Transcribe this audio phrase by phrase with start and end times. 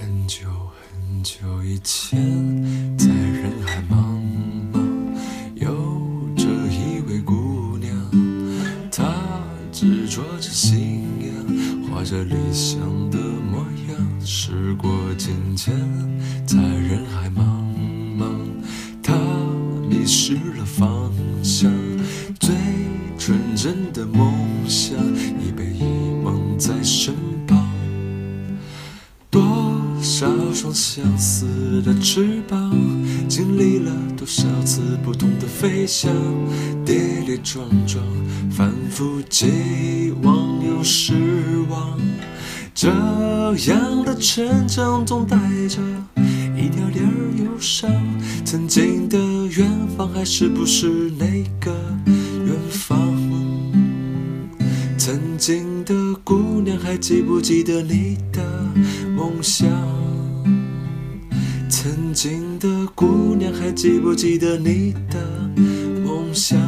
[0.00, 0.48] 很久
[0.80, 2.18] 很久以前，
[2.96, 4.20] 在人海茫
[4.72, 4.80] 茫，
[5.54, 5.68] 有
[6.36, 7.94] 着一位姑娘，
[8.90, 9.04] 她
[9.70, 12.80] 执着着信仰，画着理想
[13.10, 14.20] 的模样。
[14.20, 15.72] 时过境迁，
[16.44, 17.62] 在人海茫
[18.18, 18.34] 茫，
[19.00, 19.14] 她
[19.88, 21.70] 迷失了方向，
[22.40, 22.52] 最
[23.16, 24.34] 纯真的梦
[24.66, 24.98] 想
[25.40, 25.84] 已被遗
[26.24, 27.14] 忘在身
[30.64, 32.74] 双相似的翅膀，
[33.28, 36.10] 经历了多少次不同的飞翔，
[36.86, 38.02] 跌跌撞撞，
[38.50, 40.34] 反复寄望
[40.66, 41.12] 又失
[41.68, 42.00] 望。
[42.74, 45.36] 这样的成长总带
[45.68, 45.82] 着
[46.56, 47.04] 一点点
[47.44, 47.90] 忧伤。
[48.42, 51.26] 曾经的远方，还是不是那
[51.60, 51.70] 个
[52.46, 52.98] 远方？
[54.96, 58.42] 曾经的姑娘，还记不记得你的
[59.14, 59.68] 梦想？
[61.84, 65.20] 曾经的姑娘还记不记得你的
[66.02, 66.58] 梦想？